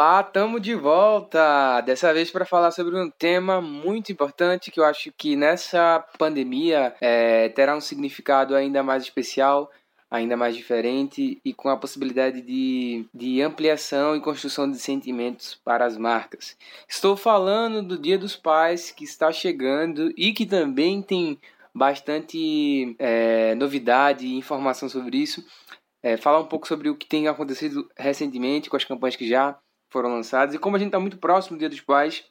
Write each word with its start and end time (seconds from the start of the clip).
Olá, 0.00 0.24
estamos 0.26 0.62
de 0.62 0.74
volta! 0.74 1.82
Dessa 1.82 2.10
vez 2.14 2.30
para 2.30 2.46
falar 2.46 2.70
sobre 2.70 2.98
um 2.98 3.10
tema 3.10 3.60
muito 3.60 4.10
importante 4.10 4.70
que 4.70 4.80
eu 4.80 4.84
acho 4.86 5.12
que 5.12 5.36
nessa 5.36 6.02
pandemia 6.18 6.96
é, 7.02 7.50
terá 7.50 7.76
um 7.76 7.82
significado 7.82 8.56
ainda 8.56 8.82
mais 8.82 9.02
especial, 9.02 9.70
ainda 10.10 10.38
mais 10.38 10.56
diferente 10.56 11.38
e 11.44 11.52
com 11.52 11.68
a 11.68 11.76
possibilidade 11.76 12.40
de, 12.40 13.04
de 13.12 13.42
ampliação 13.42 14.16
e 14.16 14.22
construção 14.22 14.70
de 14.70 14.78
sentimentos 14.78 15.60
para 15.62 15.84
as 15.84 15.98
marcas. 15.98 16.56
Estou 16.88 17.14
falando 17.14 17.82
do 17.82 17.98
Dia 17.98 18.16
dos 18.16 18.34
Pais 18.34 18.90
que 18.90 19.04
está 19.04 19.30
chegando 19.30 20.14
e 20.16 20.32
que 20.32 20.46
também 20.46 21.02
tem 21.02 21.38
bastante 21.74 22.96
é, 22.98 23.54
novidade 23.54 24.26
e 24.26 24.34
informação 24.34 24.88
sobre 24.88 25.18
isso 25.18 25.44
é, 26.02 26.16
falar 26.16 26.40
um 26.40 26.46
pouco 26.46 26.66
sobre 26.66 26.88
o 26.88 26.96
que 26.96 27.06
tem 27.06 27.28
acontecido 27.28 27.86
recentemente 27.96 28.70
com 28.70 28.76
as 28.76 28.84
campanhas 28.84 29.16
que 29.16 29.28
já 29.28 29.58
foram 29.90 30.10
lançadas 30.10 30.54
e 30.54 30.58
como 30.58 30.76
a 30.76 30.78
gente 30.78 30.88
está 30.88 31.00
muito 31.00 31.18
próximo 31.18 31.56
do 31.56 31.60
Dia 31.60 31.68
dos 31.68 31.80
Pais. 31.80 32.24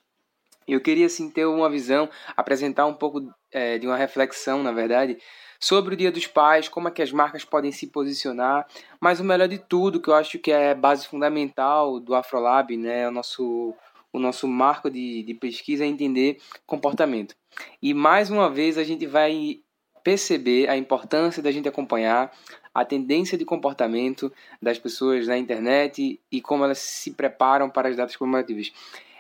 Eu 0.68 0.80
queria 0.80 1.08
assim 1.08 1.30
ter 1.30 1.45
uma 1.45 1.70
visão, 1.70 2.09
apresentar 2.38 2.85
um 2.85 2.94
pouco 2.94 3.27
é, 3.52 3.77
de 3.77 3.88
uma 3.88 3.98
reflexão, 3.98 4.62
na 4.62 4.72
verdade, 4.72 5.18
sobre 5.59 5.95
o 5.95 5.98
Dia 5.98 6.12
dos 6.12 6.27
Pais, 6.27 6.70
como 6.70 6.88
é 6.88 6.91
que 6.91 7.02
as 7.02 7.12
marcas 7.12 7.44
podem 7.44 7.72
se 7.72 7.88
posicionar, 7.88 8.68
mas 9.02 9.20
o 9.20 9.23
melhor 9.23 9.48
de 9.48 9.58
tudo, 9.58 9.99
que 9.99 10.09
eu 10.09 10.13
acho 10.13 10.38
que 10.40 10.52
é 10.52 10.76
base 10.76 11.08
fundamental 11.08 11.99
do 11.99 12.13
Afrolab, 12.16 12.76
né, 12.77 13.08
o 13.08 13.12
nosso 13.12 13.76
o 14.12 14.20
nosso 14.20 14.48
marco 14.48 14.90
de, 14.90 15.21
de 15.21 15.35
pesquisa 15.35 15.84
é 15.84 15.88
entender 15.88 16.40
comportamento. 16.66 17.35
E 17.80 17.94
mais 17.94 18.32
uma 18.32 18.49
vez 18.49 18.76
a 18.77 18.84
gente 18.84 19.05
vai 19.05 19.60
perceber 20.04 20.68
a 20.70 20.77
importância 20.77 21.44
da 21.44 21.51
gente 21.51 21.68
acompanhar 21.68 22.32
a 22.73 22.85
tendência 22.85 23.37
de 23.37 23.45
comportamento 23.45 24.31
das 24.62 24.77
pessoas 24.77 25.27
na 25.27 25.37
internet 25.37 26.20
e 26.31 26.41
como 26.41 26.63
elas 26.63 26.79
se 26.79 27.11
preparam 27.11 27.70
para 27.70 27.89
as 27.89 27.95
datas 27.95 28.15
comemorativas. 28.15 28.71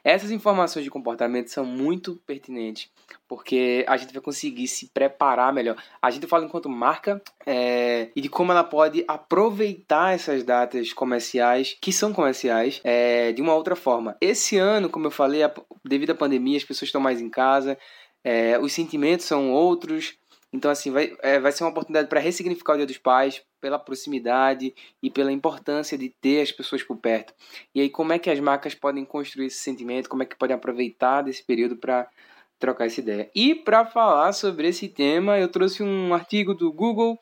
Essas 0.03 0.31
informações 0.31 0.83
de 0.83 0.89
comportamento 0.89 1.49
são 1.49 1.65
muito 1.65 2.15
pertinentes, 2.25 2.89
porque 3.27 3.83
a 3.87 3.97
gente 3.97 4.13
vai 4.13 4.21
conseguir 4.21 4.67
se 4.67 4.87
preparar 4.87 5.53
melhor. 5.53 5.75
A 6.01 6.09
gente 6.09 6.25
fala 6.25 6.45
enquanto 6.45 6.69
marca 6.69 7.21
é, 7.45 8.09
e 8.15 8.21
de 8.21 8.29
como 8.29 8.51
ela 8.51 8.63
pode 8.63 9.03
aproveitar 9.07 10.13
essas 10.13 10.43
datas 10.43 10.93
comerciais, 10.93 11.77
que 11.81 11.91
são 11.91 12.13
comerciais, 12.13 12.79
é, 12.83 13.31
de 13.33 13.41
uma 13.41 13.53
outra 13.53 13.75
forma. 13.75 14.15
Esse 14.21 14.57
ano, 14.57 14.89
como 14.89 15.07
eu 15.07 15.11
falei, 15.11 15.41
devido 15.83 16.11
à 16.11 16.15
pandemia, 16.15 16.57
as 16.57 16.63
pessoas 16.63 16.87
estão 16.87 17.01
mais 17.01 17.21
em 17.21 17.29
casa, 17.29 17.77
é, 18.23 18.57
os 18.59 18.71
sentimentos 18.71 19.25
são 19.25 19.51
outros, 19.51 20.17
então, 20.51 20.71
assim, 20.71 20.91
vai, 20.91 21.15
é, 21.21 21.39
vai 21.39 21.51
ser 21.51 21.63
uma 21.63 21.69
oportunidade 21.69 22.07
para 22.07 22.19
ressignificar 22.19 22.73
o 22.73 22.77
Dia 22.77 22.85
dos 22.85 22.97
Pais 22.97 23.41
pela 23.61 23.77
proximidade 23.77 24.73
e 25.01 25.09
pela 25.09 25.31
importância 25.31 25.97
de 25.97 26.09
ter 26.09 26.41
as 26.41 26.51
pessoas 26.51 26.81
por 26.81 26.97
perto. 26.97 27.33
E 27.73 27.81
aí, 27.81 27.89
como 27.89 28.13
é 28.13 28.19
que 28.19 28.29
as 28.29 28.39
marcas 28.39 28.73
podem 28.73 29.05
construir 29.05 29.47
esse 29.47 29.59
sentimento? 29.59 30.09
Como 30.09 30.23
é 30.23 30.25
que 30.25 30.35
podem 30.35 30.55
aproveitar 30.55 31.21
desse 31.21 31.43
período 31.43 31.77
para 31.77 32.09
trocar 32.57 32.85
essa 32.85 32.99
ideia? 32.99 33.29
E 33.35 33.53
para 33.53 33.85
falar 33.85 34.33
sobre 34.33 34.67
esse 34.67 34.87
tema, 34.87 35.37
eu 35.37 35.47
trouxe 35.47 35.83
um 35.83 36.13
artigo 36.13 36.55
do 36.55 36.71
Google 36.71 37.19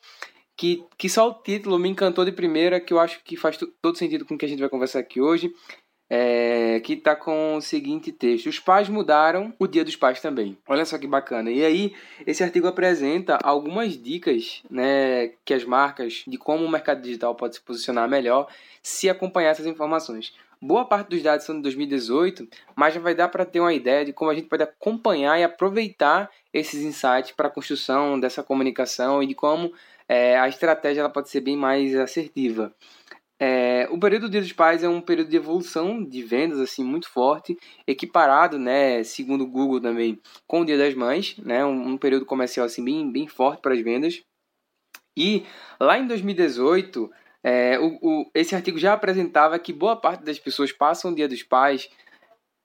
que, 0.56 0.86
que 0.98 1.10
só 1.10 1.30
o 1.30 1.34
título 1.34 1.78
me 1.78 1.90
encantou 1.90 2.24
de 2.24 2.32
primeira, 2.32 2.80
que 2.80 2.94
eu 2.94 3.00
acho 3.00 3.22
que 3.24 3.36
faz 3.36 3.58
todo 3.82 3.98
sentido 3.98 4.26
com 4.26 4.36
o 4.36 4.38
que 4.38 4.46
a 4.46 4.50
gente 4.50 4.60
vai 4.60 4.70
conversar 4.70 5.00
aqui 5.00 5.20
hoje 5.22 5.54
é, 6.10 6.80
que 6.80 6.94
está 6.94 7.16
com 7.16 7.56
o 7.56 7.62
seguinte 7.62 8.12
texto: 8.12 8.48
Os 8.48 8.60
pais 8.60 8.90
mudaram 8.90 9.54
o 9.60 9.68
dia 9.68 9.84
dos 9.84 9.96
pais 9.96 10.22
também. 10.22 10.58
Olha 10.68 10.86
só 10.86 10.98
que 10.98 11.08
bacana. 11.08 11.52
E 11.52 11.64
aí, 11.64 11.94
esse 12.26 12.44
artigo 12.44 12.68
apresenta 12.68 13.38
algumas 13.44 14.02
dicas 14.02 14.64
né, 14.70 15.32
que 15.44 15.54
as 15.54 15.64
marcas 15.64 16.24
de 16.28 16.38
como 16.38 16.66
o 16.66 16.70
mercado 16.70 17.02
digital 17.02 17.36
pode 17.36 17.56
se 17.56 17.62
posicionar 17.62 18.08
melhor 18.08 18.48
se 18.88 19.10
acompanhar 19.10 19.50
essas 19.50 19.66
informações. 19.66 20.34
Boa 20.62 20.86
parte 20.86 21.10
dos 21.10 21.22
dados 21.22 21.46
são 21.46 21.56
de 21.56 21.62
2018, 21.64 22.48
mas 22.74 22.94
já 22.94 23.02
vai 23.02 23.14
dar 23.14 23.28
para 23.28 23.46
ter 23.46 23.60
uma 23.60 23.74
ideia 23.74 24.06
de 24.06 24.14
como 24.14 24.32
a 24.32 24.34
gente 24.34 24.48
pode 24.48 24.64
acompanhar 24.64 25.38
e 25.38 25.44
aproveitar 25.44 26.32
esses 26.54 26.82
insights 26.82 27.32
para 27.32 27.48
a 27.48 27.52
construção 27.52 28.18
dessa 28.18 28.42
comunicação 28.42 29.22
e 29.22 29.28
de 29.28 29.36
como 29.36 29.74
é, 30.08 30.40
a 30.40 30.48
estratégia 30.48 31.02
ela 31.02 31.10
pode 31.10 31.30
ser 31.30 31.42
bem 31.42 31.58
mais 31.58 31.94
assertiva. 31.96 32.74
É, 33.40 33.77
o 33.92 34.00
período 34.00 34.24
do 34.24 34.30
Dia 34.30 34.42
dos 34.42 34.54
Pais 34.54 34.84
é 34.84 34.90
um 34.90 35.02
período 35.02 35.30
de 35.30 35.36
evolução 35.36 36.04
de 36.04 36.24
vendas 36.24 36.60
assim 36.60 36.84
muito 36.84 37.10
forte, 37.10 37.58
equiparado, 37.86 38.58
né, 38.58 39.04
segundo 39.04 39.44
o 39.44 39.48
Google 39.48 39.82
também, 39.82 40.20
com 40.48 40.62
o 40.62 40.66
Dia 40.66 40.78
das 40.78 40.94
Mães, 40.94 41.36
né, 41.38 41.66
um, 41.66 41.90
um 41.90 41.98
período 41.98 42.26
comercial 42.26 42.66
assim 42.66 42.84
bem, 42.84 43.12
bem 43.12 43.28
forte 43.28 43.62
para 43.62 43.74
as 43.74 43.82
vendas. 43.82 44.24
E 45.16 45.46
lá 45.80 45.98
em 45.98 46.08
2018, 46.08 47.12
é, 47.44 47.80
o, 47.80 47.98
o, 48.02 48.32
esse 48.34 48.56
artigo 48.56 48.78
já 48.78 48.94
apresentava 48.94 49.60
que 49.60 49.74
boa 49.74 49.96
parte 49.96 50.24
das 50.24 50.40
pessoas 50.40 50.72
passam 50.72 51.12
o 51.12 51.16
Dia 51.16 51.28
dos 51.28 51.44
Pais 51.44 51.90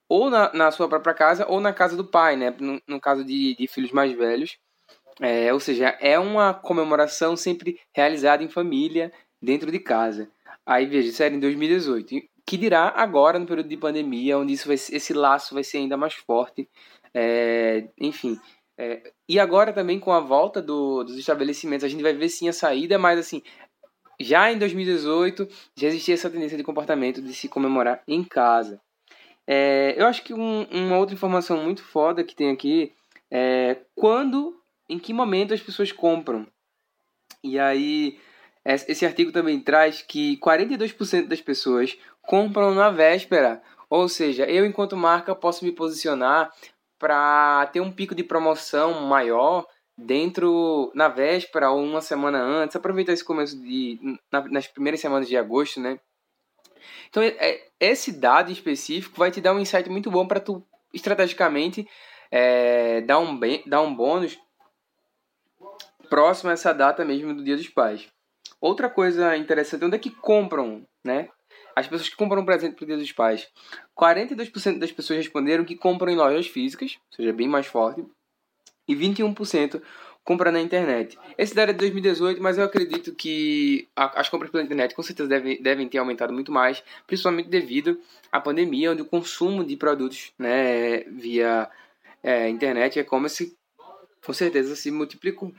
ou 0.08 0.30
na, 0.30 0.52
na 0.52 0.70
sua 0.70 0.88
própria 0.88 1.14
casa 1.14 1.46
ou 1.48 1.60
na 1.60 1.72
casa 1.72 1.96
do 1.96 2.04
pai, 2.04 2.36
né, 2.36 2.54
no, 2.58 2.80
no 2.86 3.00
caso 3.00 3.24
de, 3.24 3.56
de 3.56 3.66
filhos 3.66 3.92
mais 3.92 4.12
velhos. 4.12 4.58
É, 5.20 5.52
ou 5.52 5.60
seja, 5.60 5.96
é 6.00 6.18
uma 6.18 6.54
comemoração 6.54 7.36
sempre 7.36 7.78
realizada 7.94 8.42
em 8.42 8.48
família, 8.48 9.12
dentro 9.42 9.70
de 9.72 9.78
casa. 9.80 10.30
Aí 10.66 10.86
veja, 10.86 11.08
isso 11.08 11.22
era 11.22 11.34
em 11.34 11.40
2018. 11.40 12.14
Que 12.46 12.56
dirá 12.56 12.92
agora, 12.96 13.38
no 13.38 13.46
período 13.46 13.68
de 13.68 13.76
pandemia, 13.76 14.38
onde 14.38 14.52
isso 14.52 14.66
vai, 14.66 14.74
esse 14.74 15.12
laço 15.12 15.54
vai 15.54 15.64
ser 15.64 15.78
ainda 15.78 15.96
mais 15.96 16.14
forte. 16.14 16.68
É, 17.14 17.88
enfim. 18.00 18.38
É, 18.78 19.12
e 19.28 19.38
agora 19.38 19.72
também 19.72 20.00
com 20.00 20.12
a 20.12 20.20
volta 20.20 20.60
do, 20.60 21.04
dos 21.04 21.16
estabelecimentos, 21.16 21.84
a 21.84 21.88
gente 21.88 22.02
vai 22.02 22.12
ver 22.12 22.28
sim 22.28 22.48
a 22.48 22.52
saída, 22.52 22.98
mas 22.98 23.18
assim, 23.18 23.42
já 24.18 24.50
em 24.50 24.58
2018 24.58 25.48
já 25.76 25.88
existia 25.88 26.14
essa 26.14 26.30
tendência 26.30 26.56
de 26.56 26.64
comportamento 26.64 27.20
de 27.20 27.34
se 27.34 27.48
comemorar 27.48 28.02
em 28.08 28.24
casa. 28.24 28.80
É, 29.46 29.94
eu 29.96 30.06
acho 30.06 30.22
que 30.22 30.32
um, 30.32 30.62
uma 30.64 30.98
outra 30.98 31.14
informação 31.14 31.62
muito 31.62 31.82
foda 31.82 32.24
que 32.24 32.34
tem 32.34 32.50
aqui 32.50 32.92
é 33.30 33.78
quando, 33.94 34.60
em 34.88 34.98
que 34.98 35.12
momento 35.12 35.54
as 35.54 35.60
pessoas 35.60 35.90
compram. 35.90 36.46
E 37.42 37.58
aí 37.58 38.18
esse 38.64 39.04
artigo 39.04 39.32
também 39.32 39.60
traz 39.60 40.02
que 40.02 40.36
42% 40.38 41.26
das 41.26 41.40
pessoas 41.40 41.98
compram 42.22 42.74
na 42.74 42.90
véspera. 42.90 43.62
Ou 43.90 44.08
seja, 44.08 44.44
eu, 44.44 44.64
enquanto 44.64 44.96
marca, 44.96 45.34
posso 45.34 45.64
me 45.64 45.72
posicionar 45.72 46.50
para 46.98 47.66
ter 47.72 47.80
um 47.80 47.90
pico 47.90 48.14
de 48.14 48.22
promoção 48.22 49.02
maior 49.02 49.66
dentro 49.96 50.90
na 50.94 51.08
véspera 51.08 51.70
ou 51.70 51.82
uma 51.82 52.00
semana 52.00 52.40
antes, 52.40 52.76
aproveitar 52.76 53.12
esse 53.12 53.24
começo 53.24 53.60
de 53.60 53.98
na, 54.30 54.40
nas 54.48 54.66
primeiras 54.66 55.00
semanas 55.00 55.28
de 55.28 55.36
agosto, 55.36 55.80
né? 55.80 55.98
Então, 57.08 57.22
é, 57.22 57.68
esse 57.78 58.12
dado 58.12 58.50
específico 58.50 59.18
vai 59.18 59.30
te 59.30 59.40
dar 59.40 59.52
um 59.52 59.60
insight 59.60 59.88
muito 59.90 60.10
bom 60.10 60.26
para 60.26 60.40
tu 60.40 60.64
estrategicamente 60.94 61.86
é, 62.30 63.00
dar, 63.02 63.18
um 63.18 63.36
bem, 63.36 63.62
dar 63.66 63.82
um 63.82 63.94
bônus 63.94 64.38
próximo 66.08 66.50
a 66.50 66.54
essa 66.54 66.72
data 66.72 67.04
mesmo 67.04 67.34
do 67.34 67.44
Dia 67.44 67.56
dos 67.56 67.68
Pais. 67.68 68.08
Outra 68.62 68.88
coisa 68.88 69.36
interessante, 69.36 69.84
onde 69.84 69.96
é 69.96 69.98
que 69.98 70.08
compram, 70.08 70.86
né? 71.04 71.28
As 71.74 71.88
pessoas 71.88 72.08
que 72.08 72.14
compram 72.14 72.42
um 72.42 72.44
presente 72.44 72.76
para 72.76 72.84
o 72.84 72.86
Dia 72.86 72.96
dos 72.96 73.10
Pais. 73.10 73.48
42% 73.98 74.78
das 74.78 74.92
pessoas 74.92 75.18
responderam 75.18 75.64
que 75.64 75.74
compram 75.74 76.12
em 76.12 76.16
lojas 76.16 76.46
físicas, 76.46 76.96
ou 77.10 77.16
seja, 77.16 77.32
bem 77.32 77.48
mais 77.48 77.66
forte. 77.66 78.06
E 78.86 78.94
21% 78.94 79.82
compram 80.22 80.52
na 80.52 80.60
internet. 80.60 81.18
Esse 81.36 81.52
dado 81.56 81.70
é 81.70 81.72
de 81.72 81.80
2018, 81.80 82.40
mas 82.40 82.56
eu 82.56 82.62
acredito 82.62 83.12
que 83.16 83.88
as 83.96 84.28
compras 84.28 84.48
pela 84.48 84.62
internet 84.62 84.94
com 84.94 85.02
certeza 85.02 85.28
devem, 85.28 85.60
devem 85.60 85.88
ter 85.88 85.98
aumentado 85.98 86.32
muito 86.32 86.52
mais, 86.52 86.84
principalmente 87.04 87.48
devido 87.48 88.00
à 88.30 88.40
pandemia, 88.40 88.92
onde 88.92 89.02
o 89.02 89.06
consumo 89.06 89.64
de 89.64 89.76
produtos 89.76 90.32
né, 90.38 91.00
via 91.08 91.68
é, 92.22 92.48
internet 92.48 92.94
e 92.94 93.00
e-commerce 93.00 93.56
com 94.24 94.32
certeza 94.32 94.76
se 94.76 94.88
multiplicou. 94.92 95.52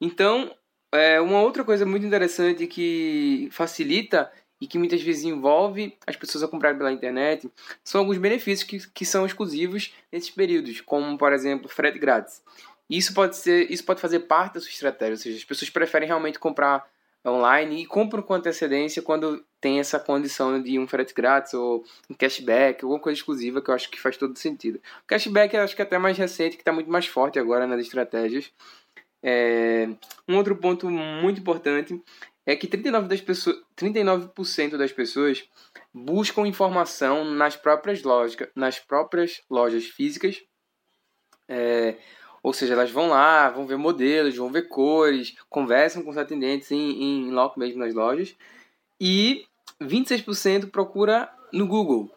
Então, 0.00 0.50
é, 0.96 1.20
uma 1.20 1.40
outra 1.40 1.64
coisa 1.64 1.86
muito 1.86 2.06
interessante 2.06 2.66
que 2.66 3.48
facilita 3.52 4.30
e 4.60 4.66
que 4.66 4.78
muitas 4.78 5.02
vezes 5.02 5.24
envolve 5.24 5.96
as 6.06 6.16
pessoas 6.16 6.42
a 6.42 6.48
comprarem 6.48 6.78
pela 6.78 6.92
internet 6.92 7.50
são 7.84 8.00
alguns 8.00 8.18
benefícios 8.18 8.68
que, 8.68 8.90
que 8.90 9.04
são 9.04 9.26
exclusivos 9.26 9.94
nesses 10.10 10.30
períodos, 10.30 10.80
como 10.80 11.16
por 11.18 11.32
exemplo 11.32 11.68
frete 11.68 11.98
grátis. 11.98 12.42
Isso 12.88 13.12
pode 13.12 13.36
ser, 13.36 13.70
isso 13.70 13.84
pode 13.84 14.00
fazer 14.00 14.20
parte 14.20 14.54
da 14.54 14.60
sua 14.60 14.70
estratégia, 14.70 15.14
ou 15.14 15.18
seja, 15.18 15.36
as 15.36 15.44
pessoas 15.44 15.70
preferem 15.70 16.06
realmente 16.06 16.38
comprar 16.38 16.88
online 17.26 17.82
e 17.82 17.86
compram 17.86 18.22
com 18.22 18.34
antecedência 18.34 19.02
quando 19.02 19.44
tem 19.60 19.80
essa 19.80 19.98
condição 19.98 20.62
de 20.62 20.78
um 20.78 20.86
frete 20.86 21.12
grátis 21.12 21.54
ou 21.54 21.84
um 22.08 22.14
cashback, 22.14 22.84
alguma 22.84 23.00
coisa 23.00 23.18
exclusiva 23.18 23.60
que 23.60 23.68
eu 23.68 23.74
acho 23.74 23.90
que 23.90 24.00
faz 24.00 24.16
todo 24.16 24.38
sentido. 24.38 24.76
O 25.02 25.06
cashback 25.06 25.54
eu 25.54 25.62
acho 25.62 25.74
que 25.74 25.82
é 25.82 25.84
até 25.84 25.98
mais 25.98 26.16
recente, 26.16 26.56
que 26.56 26.62
está 26.62 26.72
muito 26.72 26.90
mais 26.90 27.06
forte 27.06 27.38
agora 27.38 27.66
nas 27.66 27.80
estratégias. 27.80 28.52
É, 29.22 29.88
um 30.28 30.36
outro 30.36 30.56
ponto 30.56 30.88
muito 30.90 31.40
importante 31.40 32.00
é 32.44 32.54
que 32.54 32.68
39%, 32.68 33.08
das 33.08 33.20
pessoas, 33.20 33.56
39 33.74 34.28
das 34.78 34.92
pessoas 34.92 35.48
buscam 35.92 36.46
informação 36.46 37.24
nas 37.24 37.56
próprias 37.56 38.02
lojas, 38.02 38.36
nas 38.54 38.78
próprias 38.78 39.42
lojas 39.50 39.86
físicas. 39.86 40.42
É, 41.48 41.96
ou 42.42 42.52
seja, 42.52 42.74
elas 42.74 42.92
vão 42.92 43.08
lá, 43.08 43.50
vão 43.50 43.66
ver 43.66 43.76
modelos, 43.76 44.36
vão 44.36 44.52
ver 44.52 44.68
cores, 44.68 45.34
conversam 45.50 46.02
com 46.04 46.10
os 46.10 46.16
atendentes 46.16 46.70
em, 46.70 47.02
em 47.02 47.30
loco 47.32 47.58
mesmo 47.58 47.80
nas 47.80 47.92
lojas. 47.92 48.36
E 49.00 49.44
26% 49.80 50.70
procura 50.70 51.28
no 51.52 51.66
Google. 51.66 52.10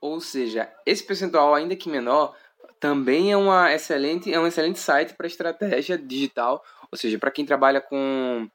Ou 0.00 0.20
seja, 0.20 0.72
esse 0.84 1.04
percentual, 1.04 1.54
ainda 1.54 1.76
que 1.76 1.88
menor, 1.88 2.36
também 2.80 3.32
é, 3.32 3.36
uma 3.36 3.72
excelente, 3.72 4.32
é 4.32 4.38
um 4.38 4.46
excelente 4.46 4.78
site 4.78 5.14
para 5.14 5.26
estratégia 5.26 5.98
digital, 5.98 6.62
ou 6.90 6.98
seja, 6.98 7.18
para 7.18 7.30
quem 7.30 7.44
trabalha 7.44 7.80
com, 7.80 8.48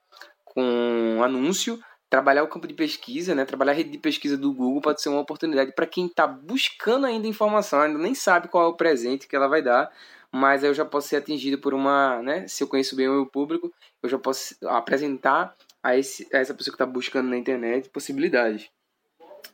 com 0.46 1.22
anúncio, 1.24 1.80
trabalhar 2.10 2.44
o 2.44 2.48
campo 2.48 2.68
de 2.68 2.74
pesquisa, 2.74 3.34
né, 3.34 3.44
trabalhar 3.44 3.72
a 3.72 3.76
rede 3.76 3.90
de 3.90 3.98
pesquisa 3.98 4.38
do 4.38 4.54
Google 4.54 4.82
pode 4.82 5.02
ser 5.02 5.10
uma 5.10 5.22
oportunidade 5.22 5.74
para 5.74 5.88
quem 5.88 6.06
está 6.06 6.28
buscando 6.28 7.08
ainda 7.08 7.28
informação, 7.28 7.82
ainda 7.82 7.98
nem 7.98 8.14
sabe 8.14 8.48
qual 8.48 8.66
é 8.66 8.68
o 8.68 8.78
presente 8.78 9.28
que 9.28 9.36
ela 9.36 9.48
vai 9.48 9.62
dar, 9.62 9.92
mas 10.32 10.64
aí 10.64 10.70
eu 10.70 10.74
já 10.74 10.86
posso 10.86 11.08
ser 11.08 11.18
atingido 11.18 11.58
por 11.58 11.74
uma, 11.74 12.22
né, 12.22 12.48
se 12.48 12.64
eu 12.64 12.68
conheço 12.68 12.96
bem 12.96 13.10
o 13.10 13.14
meu 13.14 13.26
público, 13.26 13.74
eu 14.02 14.10
já 14.10 14.20
posso 14.20 14.56
apresentar 14.68 15.56
a, 15.82 15.98
esse, 15.98 16.28
a 16.34 16.38
essa 16.38 16.54
pessoa 16.54 16.72
que 16.72 16.76
está 16.76 16.86
buscando 16.86 17.30
na 17.30 17.38
internet 17.38 17.90
possibilidades. 17.90 18.70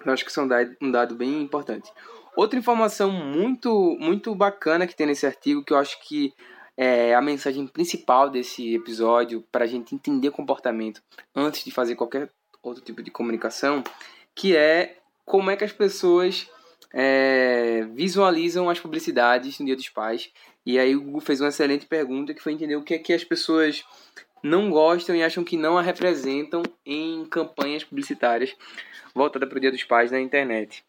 Eu 0.06 0.14
acho 0.14 0.24
que 0.24 0.32
isso 0.32 0.40
é 0.40 0.44
um 0.82 0.92
dado 0.92 1.16
bem 1.16 1.42
importante. 1.42 1.92
Outra 2.40 2.58
informação 2.58 3.12
muito, 3.12 3.98
muito 4.00 4.34
bacana 4.34 4.88
que 4.88 4.96
tem 4.96 5.06
nesse 5.06 5.26
artigo, 5.26 5.62
que 5.62 5.74
eu 5.74 5.78
acho 5.78 6.00
que 6.08 6.34
é 6.78 7.14
a 7.14 7.22
mensagem 7.22 7.68
principal 7.68 8.30
desse 8.30 8.74
episódio 8.74 9.44
para 9.52 9.66
a 9.66 9.68
gente 9.68 9.94
entender 9.94 10.32
comportamento 10.32 11.04
antes 11.36 11.66
de 11.66 11.70
fazer 11.70 11.96
qualquer 11.96 12.30
outro 12.64 12.82
tipo 12.82 13.04
de 13.04 13.12
comunicação, 13.12 13.84
que 14.34 14.56
é 14.56 15.00
como 15.26 15.52
é 15.52 15.58
que 15.58 15.66
as 15.66 15.74
pessoas 15.74 16.50
é, 16.94 17.86
visualizam 17.92 18.70
as 18.70 18.80
publicidades 18.80 19.60
no 19.60 19.66
Dia 19.66 19.76
dos 19.76 19.90
Pais. 19.90 20.32
E 20.66 20.80
aí 20.80 20.96
o 20.96 21.02
Google 21.02 21.20
fez 21.20 21.42
uma 21.42 21.50
excelente 21.50 21.88
pergunta 21.88 22.34
que 22.34 22.42
foi 22.42 22.54
entender 22.54 22.78
o 22.78 22.84
que 22.84 22.94
é 22.94 23.00
que 23.00 23.12
as 23.12 23.26
pessoas 23.26 23.84
não 24.42 24.70
gostam 24.70 25.14
e 25.14 25.22
acham 25.22 25.44
que 25.44 25.58
não 25.58 25.78
a 25.78 25.82
representam 25.82 26.64
em 26.86 27.26
campanhas 27.26 27.84
publicitárias 27.84 28.56
voltadas 29.14 29.50
para 29.50 29.58
o 29.58 29.60
Dia 29.60 29.72
dos 29.72 29.84
Pais 29.84 30.10
na 30.10 30.22
internet. 30.22 30.86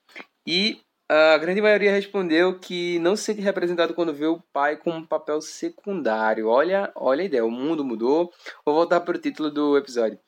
E 0.46 0.80
a 1.12 1.38
grande 1.38 1.60
maioria 1.60 1.90
respondeu 1.90 2.56
que 2.56 3.00
não 3.00 3.16
se 3.16 3.24
sente 3.24 3.40
representado 3.40 3.94
quando 3.94 4.14
vê 4.14 4.26
o 4.26 4.40
pai 4.52 4.76
com 4.76 4.92
um 4.92 5.04
papel 5.04 5.40
secundário. 5.40 6.46
Olha, 6.46 6.92
olha 6.94 7.22
a 7.22 7.24
ideia, 7.24 7.44
o 7.44 7.50
mundo 7.50 7.84
mudou. 7.84 8.32
Vou 8.64 8.76
voltar 8.76 9.00
para 9.00 9.16
o 9.16 9.20
título 9.20 9.50
do 9.50 9.76
episódio. 9.76 10.20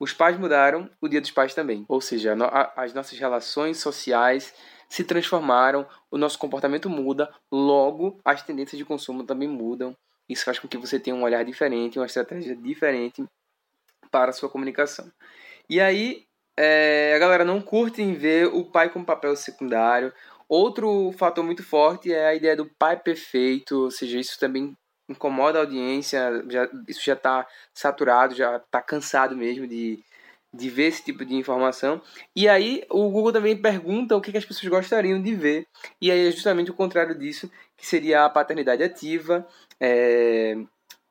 Os 0.00 0.12
pais 0.12 0.36
mudaram, 0.36 0.90
o 1.00 1.06
dia 1.06 1.20
dos 1.20 1.30
pais 1.30 1.54
também. 1.54 1.84
Ou 1.88 2.00
seja, 2.00 2.36
as 2.74 2.92
nossas 2.92 3.16
relações 3.16 3.78
sociais 3.78 4.52
se 4.88 5.04
transformaram, 5.04 5.86
o 6.10 6.18
nosso 6.18 6.40
comportamento 6.40 6.90
muda, 6.90 7.32
logo 7.50 8.18
as 8.24 8.42
tendências 8.42 8.76
de 8.76 8.84
consumo 8.84 9.22
também 9.22 9.48
mudam. 9.48 9.96
Isso 10.28 10.44
faz 10.44 10.58
com 10.58 10.66
que 10.66 10.76
você 10.76 10.98
tenha 10.98 11.14
um 11.14 11.22
olhar 11.22 11.44
diferente, 11.44 12.00
uma 12.00 12.06
estratégia 12.06 12.56
diferente 12.56 13.24
para 14.10 14.30
a 14.30 14.32
sua 14.32 14.48
comunicação. 14.48 15.08
E 15.70 15.80
aí, 15.80 16.25
é, 16.56 17.12
a 17.14 17.18
galera 17.18 17.44
não 17.44 17.60
curte 17.60 18.00
em 18.00 18.14
ver 18.14 18.46
o 18.46 18.64
pai 18.64 18.88
como 18.88 19.04
papel 19.04 19.36
secundário. 19.36 20.12
Outro 20.48 21.12
fator 21.18 21.44
muito 21.44 21.62
forte 21.62 22.12
é 22.12 22.28
a 22.28 22.34
ideia 22.34 22.56
do 22.56 22.66
pai 22.78 22.96
perfeito, 22.96 23.84
ou 23.84 23.90
seja, 23.90 24.18
isso 24.18 24.38
também 24.38 24.76
incomoda 25.08 25.58
a 25.58 25.62
audiência, 25.62 26.44
já, 26.48 26.68
isso 26.88 27.00
já 27.04 27.12
está 27.12 27.46
saturado, 27.74 28.34
já 28.34 28.56
está 28.56 28.80
cansado 28.80 29.36
mesmo 29.36 29.66
de, 29.66 30.02
de 30.52 30.70
ver 30.70 30.86
esse 30.86 31.04
tipo 31.04 31.24
de 31.24 31.34
informação. 31.34 32.00
E 32.34 32.48
aí 32.48 32.84
o 32.90 33.08
Google 33.10 33.32
também 33.32 33.60
pergunta 33.60 34.16
o 34.16 34.20
que, 34.20 34.32
que 34.32 34.38
as 34.38 34.44
pessoas 34.44 34.70
gostariam 34.70 35.20
de 35.20 35.34
ver. 35.34 35.66
E 36.00 36.10
aí 36.10 36.28
é 36.28 36.30
justamente 36.30 36.70
o 36.70 36.74
contrário 36.74 37.16
disso, 37.16 37.50
que 37.76 37.86
seria 37.86 38.24
a 38.24 38.30
paternidade 38.30 38.82
ativa, 38.82 39.46
é, 39.80 40.56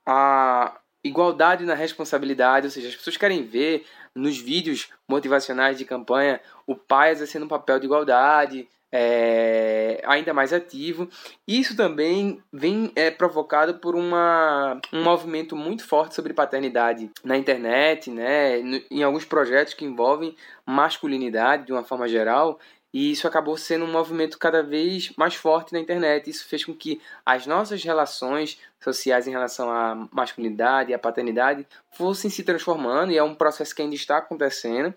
a 0.06 0.80
igualdade 1.04 1.66
na 1.66 1.76
responsabilidade, 1.76 2.68
ou 2.68 2.72
seja, 2.72 2.88
as 2.88 2.96
pessoas 2.96 3.18
querem 3.18 3.46
ver 3.46 3.86
nos 4.16 4.38
vídeos 4.38 4.90
motivacionais 5.08 5.78
de 5.78 5.86
campanha 5.86 6.40
o 6.66 6.76
pai 6.76 7.12
exercendo 7.12 7.44
um 7.44 7.50
papel 7.50 7.80
de 7.80 7.86
igualdade, 7.86 8.68
é, 8.92 10.02
ainda 10.06 10.34
mais 10.34 10.54
ativo. 10.54 11.10
Isso 11.46 11.76
também 11.76 12.42
vem 12.52 12.92
é, 12.96 13.12
provocado 13.12 13.76
por 13.76 13.94
uma, 13.94 14.80
um 14.94 15.04
movimento 15.04 15.56
muito 15.56 15.86
forte 15.86 16.16
sobre 16.16 16.34
paternidade 16.34 17.12
na 17.24 17.38
internet, 17.38 18.10
né, 18.10 18.60
em 18.90 19.04
alguns 19.04 19.26
projetos 19.26 19.74
que 19.74 19.84
envolvem 19.84 20.36
masculinidade 20.66 21.66
de 21.66 21.74
uma 21.74 21.84
forma 21.84 22.08
geral. 22.08 22.58
E 22.96 23.12
isso 23.12 23.28
acabou 23.28 23.58
sendo 23.58 23.84
um 23.84 23.92
movimento 23.92 24.40
cada 24.40 24.64
vez 24.64 25.12
mais 25.18 25.36
forte 25.36 25.74
na 25.74 25.80
internet. 25.82 26.30
Isso 26.30 26.48
fez 26.48 26.64
com 26.64 26.74
que 26.74 27.02
as 27.26 27.46
nossas 27.46 27.84
relações 27.84 28.58
sociais 28.80 29.28
em 29.28 29.32
relação 29.32 29.70
à 29.70 30.08
masculinidade 30.14 30.92
e 30.92 30.94
à 30.94 30.98
paternidade 30.98 31.68
fossem 31.92 32.32
se 32.32 32.42
transformando, 32.42 33.12
e 33.12 33.18
é 33.18 33.22
um 33.22 33.36
processo 33.36 33.76
que 33.76 33.82
ainda 33.82 33.96
está 33.96 34.20
acontecendo, 34.20 34.94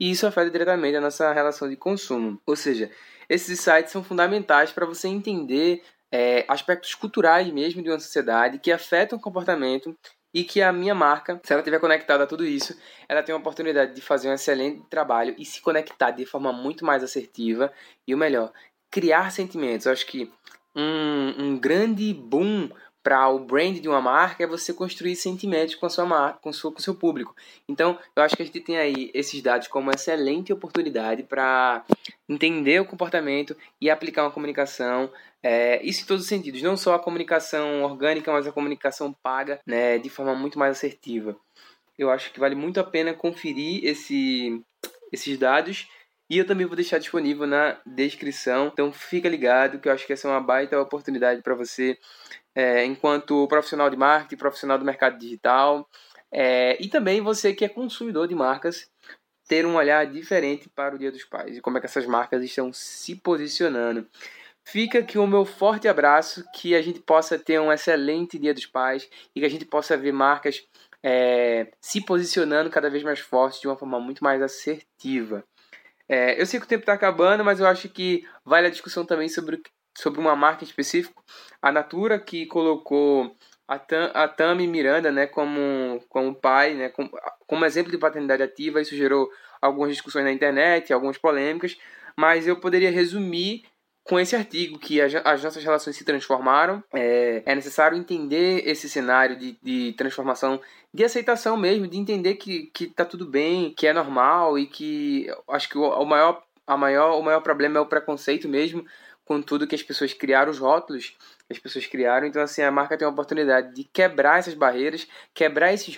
e 0.00 0.10
isso 0.10 0.26
afeta 0.26 0.50
diretamente 0.50 0.96
a 0.96 1.00
nossa 1.02 1.30
relação 1.30 1.68
de 1.68 1.76
consumo. 1.76 2.40
Ou 2.46 2.56
seja, 2.56 2.90
esses 3.28 3.60
sites 3.60 3.92
são 3.92 4.02
fundamentais 4.02 4.72
para 4.72 4.86
você 4.86 5.06
entender 5.06 5.82
é, 6.10 6.46
aspectos 6.48 6.94
culturais 6.94 7.46
mesmo 7.52 7.82
de 7.82 7.90
uma 7.90 8.00
sociedade 8.00 8.60
que 8.60 8.72
afetam 8.72 9.18
o 9.18 9.20
comportamento 9.20 9.94
e 10.32 10.44
que 10.44 10.62
a 10.62 10.72
minha 10.72 10.94
marca, 10.94 11.40
se 11.44 11.52
ela 11.52 11.60
estiver 11.60 11.78
conectada 11.78 12.24
a 12.24 12.26
tudo 12.26 12.44
isso, 12.44 12.78
ela 13.08 13.22
tem 13.22 13.34
a 13.34 13.38
oportunidade 13.38 13.94
de 13.94 14.00
fazer 14.00 14.28
um 14.28 14.34
excelente 14.34 14.82
trabalho 14.88 15.34
e 15.38 15.44
se 15.44 15.60
conectar 15.60 16.10
de 16.10 16.24
forma 16.24 16.52
muito 16.52 16.84
mais 16.84 17.02
assertiva 17.02 17.72
e 18.06 18.14
o 18.14 18.18
melhor, 18.18 18.52
criar 18.90 19.30
sentimentos. 19.30 19.86
Eu 19.86 19.92
acho 19.92 20.06
que 20.06 20.30
um, 20.74 21.34
um 21.38 21.58
grande 21.58 22.14
boom 22.14 22.70
para 23.02 23.28
o 23.28 23.38
brand 23.38 23.78
de 23.78 23.88
uma 23.88 24.00
marca 24.00 24.44
é 24.44 24.46
você 24.46 24.72
construir 24.72 25.16
sentimentos 25.16 25.74
com 25.74 25.86
a 25.86 25.90
sua 25.90 26.06
marca, 26.06 26.38
com, 26.40 26.50
com 26.50 26.78
o 26.78 26.82
seu 26.82 26.94
público. 26.94 27.34
Então, 27.68 27.98
eu 28.14 28.22
acho 28.22 28.36
que 28.36 28.42
a 28.42 28.46
gente 28.46 28.60
tem 28.60 28.78
aí 28.78 29.10
esses 29.12 29.42
dados 29.42 29.68
como 29.68 29.88
uma 29.88 29.94
excelente 29.94 30.52
oportunidade 30.52 31.22
para 31.22 31.84
entender 32.28 32.80
o 32.80 32.84
comportamento 32.84 33.56
e 33.80 33.90
aplicar 33.90 34.22
uma 34.24 34.30
comunicação. 34.30 35.10
É, 35.42 35.84
isso 35.84 36.02
em 36.02 36.06
todos 36.06 36.22
os 36.22 36.28
sentidos, 36.28 36.62
não 36.62 36.76
só 36.76 36.94
a 36.94 36.98
comunicação 36.98 37.82
orgânica, 37.82 38.32
mas 38.32 38.46
a 38.46 38.52
comunicação 38.52 39.12
paga, 39.12 39.60
né, 39.66 39.98
de 39.98 40.08
forma 40.08 40.34
muito 40.34 40.58
mais 40.58 40.76
assertiva. 40.76 41.36
Eu 41.98 42.10
acho 42.10 42.32
que 42.32 42.40
vale 42.40 42.54
muito 42.54 42.78
a 42.78 42.84
pena 42.84 43.12
conferir 43.12 43.84
esse, 43.84 44.62
esses 45.12 45.36
dados 45.36 45.88
e 46.32 46.38
eu 46.38 46.46
também 46.46 46.66
vou 46.66 46.74
deixar 46.74 46.98
disponível 46.98 47.46
na 47.46 47.78
descrição. 47.84 48.70
Então 48.72 48.90
fica 48.90 49.28
ligado 49.28 49.78
que 49.78 49.88
eu 49.88 49.92
acho 49.92 50.06
que 50.06 50.14
essa 50.14 50.26
é 50.26 50.30
uma 50.30 50.40
baita 50.40 50.80
oportunidade 50.80 51.42
para 51.42 51.54
você 51.54 51.98
é, 52.54 52.84
enquanto 52.84 53.46
profissional 53.48 53.88
de 53.90 53.96
marketing, 53.96 54.36
profissional 54.36 54.78
do 54.78 54.84
mercado 54.84 55.18
digital, 55.18 55.88
é, 56.30 56.82
e 56.82 56.88
também 56.88 57.20
você 57.20 57.54
que 57.54 57.64
é 57.64 57.68
consumidor 57.68 58.26
de 58.26 58.34
marcas, 58.34 58.90
ter 59.46 59.66
um 59.66 59.74
olhar 59.74 60.06
diferente 60.06 60.68
para 60.68 60.94
o 60.94 60.98
Dia 60.98 61.12
dos 61.12 61.24
Pais 61.24 61.56
e 61.56 61.60
como 61.60 61.76
é 61.76 61.80
que 61.80 61.86
essas 61.86 62.06
marcas 62.06 62.42
estão 62.42 62.72
se 62.72 63.14
posicionando. 63.16 64.06
Fica 64.64 65.00
aqui 65.00 65.18
o 65.18 65.26
meu 65.26 65.44
forte 65.44 65.88
abraço, 65.88 66.44
que 66.54 66.74
a 66.74 66.80
gente 66.80 67.00
possa 67.00 67.38
ter 67.38 67.60
um 67.60 67.72
excelente 67.72 68.38
Dia 68.38 68.54
dos 68.54 68.66
Pais 68.66 69.08
e 69.34 69.40
que 69.40 69.46
a 69.46 69.50
gente 69.50 69.64
possa 69.64 69.96
ver 69.96 70.12
marcas 70.12 70.64
é, 71.02 71.72
se 71.80 72.04
posicionando 72.04 72.70
cada 72.70 72.88
vez 72.88 73.02
mais 73.02 73.18
fortes 73.18 73.60
de 73.60 73.66
uma 73.66 73.76
forma 73.76 73.98
muito 74.00 74.22
mais 74.22 74.40
assertiva. 74.40 75.44
É, 76.08 76.40
eu 76.40 76.46
sei 76.46 76.60
que 76.60 76.66
o 76.66 76.68
tempo 76.68 76.82
está 76.82 76.92
acabando, 76.92 77.44
mas 77.44 77.58
eu 77.58 77.66
acho 77.66 77.88
que 77.88 78.26
vale 78.44 78.68
a 78.68 78.70
discussão 78.70 79.04
também 79.04 79.28
sobre 79.28 79.60
sobre 79.96 80.20
uma 80.20 80.34
marca 80.34 80.64
em 80.64 80.66
específico, 80.66 81.22
a 81.60 81.70
Natura 81.70 82.18
que 82.18 82.46
colocou 82.46 83.36
a, 83.68 83.78
Tam, 83.78 84.10
a 84.14 84.28
Tami 84.28 84.66
Miranda, 84.66 85.10
né, 85.10 85.26
como, 85.26 86.02
como 86.08 86.34
pai, 86.34 86.74
né, 86.74 86.88
como, 86.88 87.10
como 87.46 87.64
exemplo 87.64 87.90
de 87.90 87.98
paternidade 87.98 88.42
ativa, 88.42 88.80
isso 88.80 88.96
gerou 88.96 89.30
algumas 89.60 89.92
discussões 89.92 90.24
na 90.24 90.32
internet, 90.32 90.92
algumas 90.92 91.18
polêmicas, 91.18 91.78
mas 92.16 92.46
eu 92.46 92.56
poderia 92.56 92.90
resumir 92.90 93.64
com 94.04 94.18
esse 94.18 94.34
artigo 94.34 94.78
que 94.78 95.00
as, 95.00 95.14
as 95.14 95.42
nossas 95.44 95.62
relações 95.62 95.96
se 95.96 96.04
transformaram, 96.04 96.82
é, 96.92 97.42
é 97.46 97.54
necessário 97.54 97.96
entender 97.96 98.68
esse 98.68 98.88
cenário 98.88 99.38
de, 99.38 99.56
de 99.62 99.92
transformação, 99.92 100.60
de 100.92 101.04
aceitação 101.04 101.56
mesmo, 101.56 101.86
de 101.86 101.96
entender 101.96 102.34
que, 102.34 102.66
que 102.74 102.88
tá 102.88 103.04
tudo 103.04 103.24
bem, 103.26 103.72
que 103.72 103.86
é 103.86 103.92
normal 103.92 104.58
e 104.58 104.66
que 104.66 105.28
acho 105.48 105.68
que 105.68 105.78
o, 105.78 105.84
o 105.84 106.04
maior, 106.04 106.42
a 106.66 106.76
maior, 106.76 107.18
o 107.18 107.22
maior 107.22 107.40
problema 107.40 107.78
é 107.78 107.80
o 107.80 107.86
preconceito 107.86 108.48
mesmo, 108.48 108.84
com 109.24 109.40
tudo 109.40 109.66
que 109.66 109.74
as 109.74 109.82
pessoas 109.82 110.12
criaram, 110.12 110.50
os 110.50 110.58
rótulos 110.58 111.16
as 111.52 111.58
pessoas 111.58 111.86
criaram. 111.86 112.26
Então, 112.26 112.42
assim, 112.42 112.62
a 112.62 112.70
marca 112.70 112.96
tem 112.96 113.06
a 113.06 113.10
oportunidade 113.10 113.74
de 113.74 113.84
quebrar 113.84 114.38
essas 114.38 114.54
barreiras, 114.54 115.06
quebrar 115.32 115.72
esses 115.72 115.96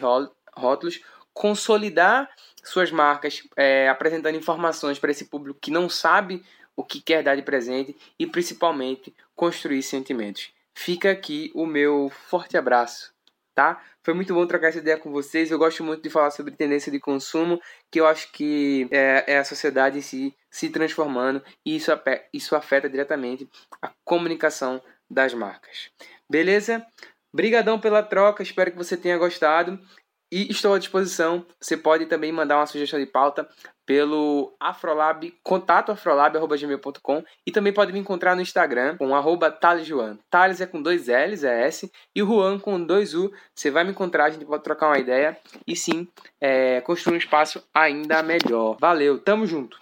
rótulos, 0.57 1.01
consolidar 1.33 2.29
suas 2.63 2.91
marcas, 2.91 3.43
é, 3.57 3.89
apresentando 3.89 4.37
informações 4.37 4.99
para 4.99 5.11
esse 5.11 5.27
público 5.27 5.59
que 5.61 5.71
não 5.71 5.89
sabe 5.89 6.45
o 6.77 6.83
que 6.83 7.01
quer 7.01 7.23
dar 7.23 7.37
de 7.37 7.43
presente 7.43 7.97
e, 8.19 8.27
principalmente, 8.27 9.15
construir 9.35 9.83
sentimentos. 9.83 10.51
Fica 10.75 11.11
aqui 11.11 11.53
o 11.55 11.67
meu 11.67 12.11
forte 12.29 12.57
abraço 12.57 13.15
tá? 13.55 13.81
Foi 14.03 14.13
muito 14.13 14.35
bom 14.35 14.47
trocar 14.47 14.69
essa 14.69 14.79
ideia 14.79 14.99
com 14.99 15.11
vocês. 15.11 15.51
Eu 15.51 15.59
gosto 15.59 15.85
muito 15.85 16.03
de 16.03 16.11
falar 16.11 16.31
sobre 16.31 16.53
tendência 16.53 16.91
de 16.91 16.99
consumo, 16.99 17.61
que 17.91 18.01
eu 18.01 18.07
acho 18.07 18.31
que 18.33 18.89
é, 18.91 19.25
é 19.35 19.39
a 19.39 19.45
sociedade 19.45 19.99
em 19.99 20.03
si 20.03 20.35
se 20.51 20.69
transformando 20.69 21.43
e 21.65 21.77
isso, 21.77 21.91
isso 22.33 22.55
afeta 22.57 22.89
diretamente 22.89 23.49
a 23.83 23.91
comunicação 24.05 24.83
das 25.11 25.33
marcas. 25.35 25.91
Beleza? 26.31 26.85
Brigadão 27.35 27.81
pela 27.81 28.03
troca, 28.03 28.43
espero 28.43 28.71
que 28.71 28.77
você 28.77 28.97
tenha 28.97 29.19
gostado. 29.19 29.79
E 30.33 30.51
estou 30.51 30.75
à 30.75 30.79
disposição. 30.79 31.47
Você 31.61 31.77
pode 31.77 32.07
também 32.07 32.33
mandar 32.33 32.57
uma 32.57 32.67
sugestão 32.67 32.99
de 32.99 33.07
pauta 33.07 33.49
pelo 33.87 34.55
afrolab, 34.59 35.33
contato 35.43 35.93
afrolab.gmail.com 35.93 37.25
e 37.47 37.53
também 37.53 37.73
pode 37.73 37.93
me 37.93 37.99
encontrar 37.99 38.35
no 38.35 38.43
Instagram 38.43 38.97
com 38.97 39.15
arroba 39.15 39.51
Thales 39.51 39.89
Thales 40.31 40.61
é 40.61 40.67
com 40.67 40.81
dois 40.81 41.09
L's, 41.09 41.45
é 41.45 41.67
S, 41.67 41.91
e 42.15 42.23
o 42.23 42.27
Juan 42.27 42.59
com 42.59 42.83
dois 42.83 43.15
U. 43.15 43.33
Você 43.55 43.71
vai 43.71 43.85
me 43.85 43.91
encontrar, 43.91 44.27
a 44.27 44.31
gente 44.31 44.45
pode 44.45 44.63
trocar 44.63 44.89
uma 44.89 44.99
ideia 44.99 45.37
e 45.67 45.77
sim, 45.77 46.09
é, 46.41 46.81
construir 46.81 47.15
um 47.15 47.19
espaço 47.19 47.63
ainda 47.73 48.23
melhor. 48.23 48.77
Valeu, 48.81 49.19
tamo 49.19 49.47
junto! 49.47 49.73